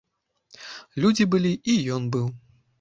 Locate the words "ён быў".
1.99-2.27